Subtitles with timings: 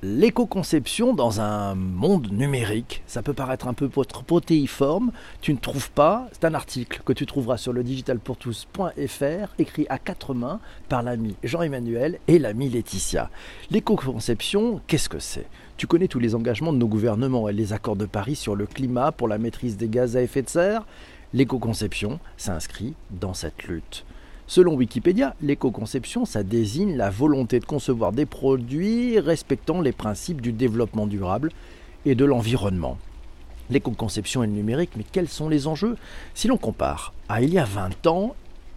[0.00, 6.28] L'éco-conception dans un monde numérique, ça peut paraître un peu protéiforme, tu ne trouves pas,
[6.30, 11.34] c'est un article que tu trouveras sur le digitalpourtous.fr, écrit à quatre mains par l'ami
[11.42, 13.28] Jean-Emmanuel et l'ami Laetitia.
[13.72, 15.46] L'éco-conception, qu'est-ce que c'est?
[15.76, 18.66] Tu connais tous les engagements de nos gouvernements et les accords de Paris sur le
[18.66, 20.86] climat pour la maîtrise des gaz à effet de serre?
[21.34, 24.04] L'éco-conception s'inscrit dans cette lutte.
[24.50, 30.52] Selon Wikipédia, l'éco-conception, ça désigne la volonté de concevoir des produits respectant les principes du
[30.52, 31.52] développement durable
[32.06, 32.96] et de l'environnement.
[33.68, 35.98] L'éco-conception et le numérique, mais quels sont les enjeux?
[36.32, 38.34] Si l'on compare à il y a 20 ans,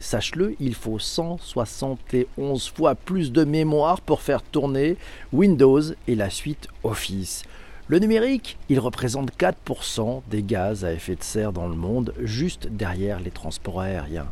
[0.00, 4.98] sache-le, il faut 171 fois plus de mémoire pour faire tourner
[5.32, 7.42] Windows et la suite Office.
[7.88, 12.68] Le numérique, il représente 4% des gaz à effet de serre dans le monde, juste
[12.70, 14.30] derrière les transports aériens.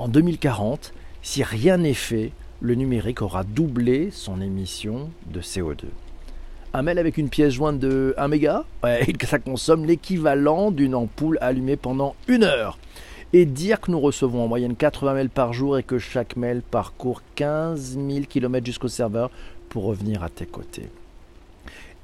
[0.00, 2.32] En 2040, si rien n'est fait,
[2.62, 5.84] le numérique aura doublé son émission de CO2.
[6.72, 8.64] Un mail avec une pièce jointe de 1 méga,
[9.26, 12.78] ça consomme l'équivalent d'une ampoule allumée pendant une heure.
[13.34, 16.62] Et dire que nous recevons en moyenne 80 mails par jour et que chaque mail
[16.62, 19.30] parcourt 15 000 km jusqu'au serveur
[19.68, 20.88] pour revenir à tes côtés.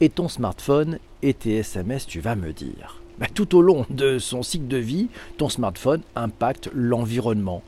[0.03, 3.01] Et ton smartphone et tes SMS, tu vas me dire.
[3.19, 7.63] Bah, tout au long de son cycle de vie, ton smartphone impacte l'environnement.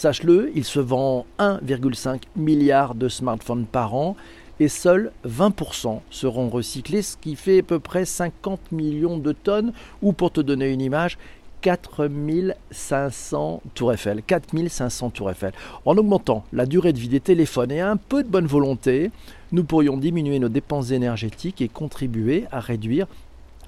[0.00, 4.16] Sache-le, il se vend 1,5 milliard de smartphones par an
[4.58, 9.74] et seuls 20% seront recyclés, ce qui fait à peu près 50 millions de tonnes,
[10.00, 11.18] ou pour te donner une image,
[11.60, 14.22] 4500 tours Eiffel.
[14.26, 15.52] 4500 tours Eiffel.
[15.84, 19.10] En augmentant la durée de vie des téléphones et un peu de bonne volonté,
[19.52, 23.06] nous pourrions diminuer nos dépenses énergétiques et contribuer à réduire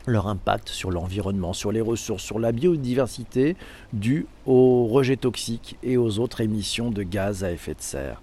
[0.07, 3.57] leur impact sur l'environnement, sur les ressources, sur la biodiversité
[3.93, 8.21] due aux rejets toxiques et aux autres émissions de gaz à effet de serre.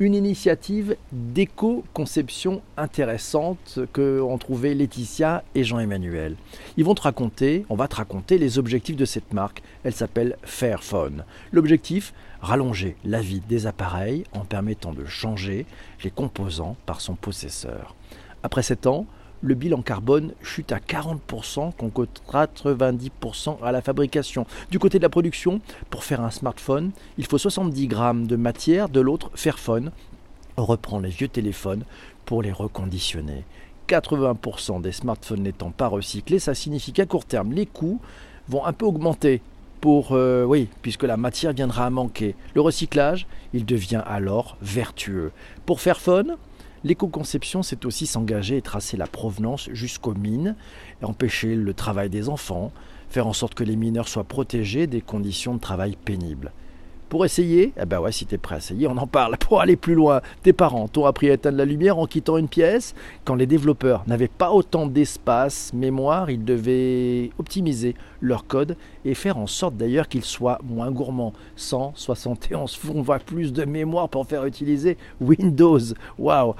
[0.00, 6.36] Une initiative d'éco-conception intéressante que ont trouvé Laetitia et Jean-Emmanuel.
[6.76, 9.60] Ils vont te raconter, on va te raconter les objectifs de cette marque.
[9.82, 11.24] Elle s'appelle Fairphone.
[11.50, 15.66] L'objectif, rallonger la vie des appareils en permettant de changer
[16.04, 17.96] les composants par son possesseur.
[18.44, 19.04] Après 7 ans,
[19.42, 24.46] le bilan carbone chute à 40% contre 90% à la fabrication.
[24.70, 25.60] Du côté de la production,
[25.90, 29.92] pour faire un smartphone, il faut 70 grammes de matière, de l'autre, Fairphone
[30.56, 31.84] reprend les vieux téléphones
[32.24, 33.44] pour les reconditionner.
[33.88, 38.00] 80% des smartphones n'étant pas recyclés, ça signifie qu'à court terme, les coûts
[38.48, 39.40] vont un peu augmenter
[39.80, 42.34] pour, euh, oui, puisque la matière viendra à manquer.
[42.54, 45.30] Le recyclage, il devient alors vertueux.
[45.66, 46.36] Pour Fairphone,
[46.84, 50.54] L'éco-conception, c'est aussi s'engager et tracer la provenance jusqu'aux mines,
[51.02, 52.72] empêcher le travail des enfants,
[53.08, 56.52] faire en sorte que les mineurs soient protégés des conditions de travail pénibles.
[57.08, 59.36] Pour essayer, eh ben ouais, si t'es prêt à essayer, on en parle.
[59.40, 62.48] Pour aller plus loin, tes parents t'ont appris à éteindre la lumière en quittant une
[62.48, 62.94] pièce.
[63.24, 68.76] Quand les développeurs n'avaient pas autant d'espace, mémoire, ils devaient optimiser leur code
[69.06, 71.32] et faire en sorte d'ailleurs qu'il soit moins gourmand.
[71.56, 75.80] 171 fois plus de mémoire pour faire utiliser Windows.
[76.18, 76.54] Waouh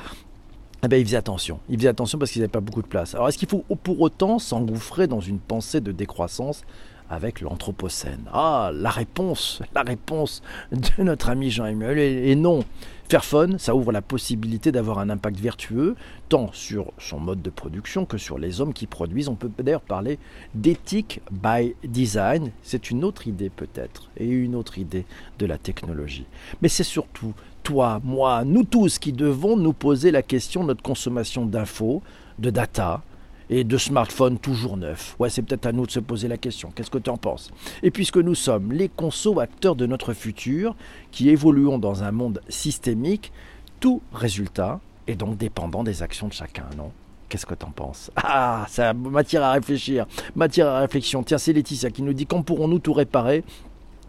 [0.84, 1.58] eh ben, ils faisaient attention.
[1.68, 3.14] Ils faisaient attention parce qu'ils n'avaient pas beaucoup de place.
[3.14, 6.62] Alors, est-ce qu'il faut pour autant s'engouffrer dans une pensée de décroissance?
[7.10, 10.42] Avec l'Anthropocène Ah, la réponse, la réponse
[10.72, 12.64] de notre ami Jean-Emmanuel est non.
[13.08, 15.96] Fairphone, ça ouvre la possibilité d'avoir un impact vertueux,
[16.28, 19.30] tant sur son mode de production que sur les hommes qui produisent.
[19.30, 20.18] On peut d'ailleurs parler
[20.54, 22.50] d'éthique by design.
[22.62, 25.06] C'est une autre idée peut-être, et une autre idée
[25.38, 26.26] de la technologie.
[26.60, 27.32] Mais c'est surtout
[27.62, 32.02] toi, moi, nous tous qui devons nous poser la question de notre consommation d'infos,
[32.38, 33.02] de data,
[33.50, 35.16] et de smartphones toujours neufs.
[35.18, 36.70] Ouais, c'est peut-être à nous de se poser la question.
[36.74, 37.50] Qu'est-ce que tu en penses?
[37.82, 40.74] Et puisque nous sommes les consommateurs de notre futur,
[41.10, 43.32] qui évoluons dans un monde systémique,
[43.80, 46.90] tout résultat est donc dépendant des actions de chacun, non?
[47.28, 48.10] Qu'est-ce que tu en penses?
[48.30, 51.22] Ah, ça matière à réfléchir, matière à réflexion.
[51.22, 53.44] Tiens, c'est Laetitia qui nous dit quand pourrons-nous tout réparer?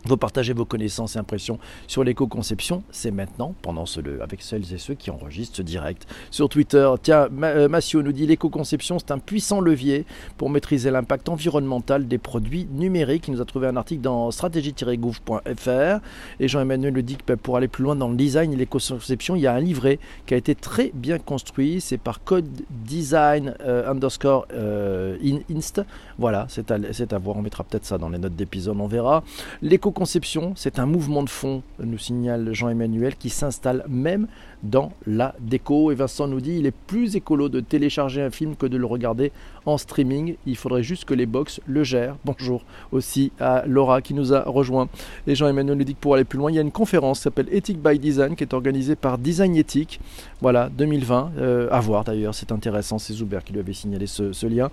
[0.10, 4.78] Vous partagez vos connaissances et impressions sur l'éco-conception, c'est maintenant, pendant ce, avec celles et
[4.78, 6.08] ceux qui enregistrent direct.
[6.32, 10.06] Sur Twitter, tiens, euh, Massio nous dit l'éco-conception, c'est un puissant levier
[10.38, 13.28] pour maîtriser l'impact environnemental des produits numériques.
[13.28, 16.02] Il nous a trouvé un article dans stratégie-gouv.fr.
[16.40, 19.42] Et Jean-Emmanuel nous dit que pour aller plus loin dans le design et l'éco-conception, il
[19.42, 21.82] y a un livret qui a été très bien construit.
[21.82, 25.18] C'est par Code Design euh, underscore euh,
[25.52, 25.82] Inst.
[26.18, 27.38] Voilà, c'est à, à, voir.
[27.38, 29.24] On mettra peut-être ça dans les notes d'épisode, on verra.
[29.62, 34.28] L'éco L'éco-conception, c'est un mouvement de fond, nous signale Jean-Emmanuel, qui s'installe même
[34.64, 35.92] dans la déco.
[35.92, 38.86] Et Vincent nous dit il est plus écolo de télécharger un film que de le
[38.86, 39.34] regarder
[39.66, 40.36] en streaming.
[40.46, 42.16] Il faudrait juste que les box le gèrent.
[42.24, 42.64] Bonjour
[42.94, 44.88] aussi à Laura qui nous a rejoint.
[45.28, 47.24] Et Jean-Emmanuel nous dit que pour aller plus loin, il y a une conférence qui
[47.24, 50.00] s'appelle Ethic by Design qui est organisée par Design Ethic.
[50.40, 51.32] Voilà, 2020.
[51.40, 53.00] Euh, à voir d'ailleurs, c'est intéressant.
[53.00, 54.70] C'est Zuber qui lui avait signalé ce lien.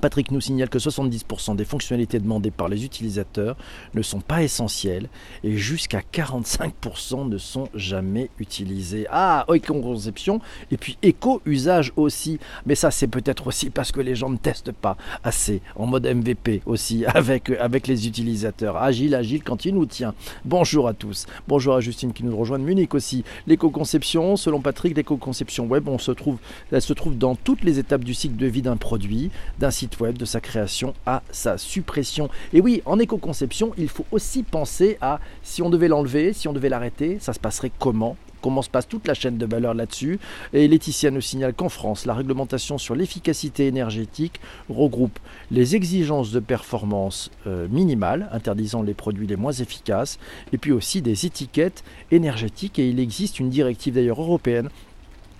[0.00, 3.56] Patrick nous signale que 70% des fonctionnalités demandées par les utilisateurs
[3.94, 5.08] ne sont pas essentielles
[5.44, 9.06] et jusqu'à 45% ne sont jamais utilisées.
[9.10, 10.40] Ah, éco-conception
[10.70, 12.38] et puis éco-usage aussi.
[12.66, 16.06] Mais ça, c'est peut-être aussi parce que les gens ne testent pas assez en mode
[16.06, 18.76] MVP aussi avec, avec les utilisateurs.
[18.76, 20.14] Agile, agile quand il nous tient.
[20.44, 21.26] Bonjour à tous.
[21.48, 23.24] Bonjour à Justine qui nous rejoint de Munich aussi.
[23.46, 26.38] L'éco-conception, selon Patrick, l'éco-conception web, on se trouve,
[26.72, 30.18] elle se trouve dans toutes les étapes du cycle de vie d'un produit, d'un web,
[30.18, 32.28] de sa création à sa suppression.
[32.52, 36.52] Et oui, en éco-conception, il faut aussi penser à si on devait l'enlever, si on
[36.52, 38.16] devait l'arrêter, ça se passerait comment?
[38.42, 40.18] Comment se passe toute la chaîne de valeur là-dessus?
[40.54, 44.40] Et Laetitia nous signale qu'en France, la réglementation sur l'efficacité énergétique
[44.70, 45.18] regroupe
[45.50, 50.18] les exigences de performance euh, minimales, interdisant les produits les moins efficaces,
[50.52, 52.78] et puis aussi des étiquettes énergétiques.
[52.78, 54.70] Et il existe une directive d'ailleurs européenne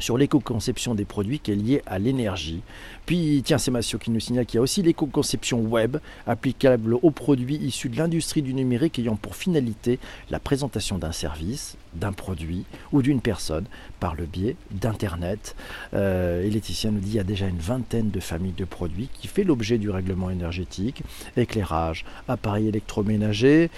[0.00, 2.62] sur l'éco-conception des produits qui est liée à l'énergie.
[3.06, 7.10] Puis, tiens, c'est Massio qui nous signale qu'il y a aussi l'éco-conception web, applicable aux
[7.10, 9.98] produits issus de l'industrie du numérique ayant pour finalité
[10.30, 13.64] la présentation d'un service, d'un produit ou d'une personne
[13.98, 15.56] par le biais d'Internet.
[15.94, 19.08] Euh, et Laetitia nous dit qu'il y a déjà une vingtaine de familles de produits
[19.12, 21.02] qui fait l'objet du règlement énergétique,
[21.36, 23.70] éclairage, appareils électroménagers,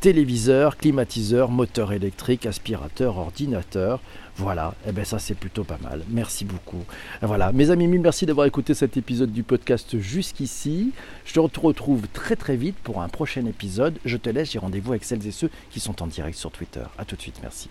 [0.00, 4.00] téléviseur, climatiseur, moteur électrique, aspirateur, ordinateur.
[4.36, 6.02] Voilà, et eh bien ça c'est plutôt pas mal.
[6.08, 6.82] Merci beaucoup.
[7.20, 10.92] Voilà, mes amis, mille merci d'avoir écouté cet épisode du podcast jusqu'ici.
[11.26, 13.98] Je te retrouve très très vite pour un prochain épisode.
[14.06, 16.84] Je te laisse, j'ai rendez-vous avec celles et ceux qui sont en direct sur Twitter.
[16.96, 17.69] A tout de suite, merci.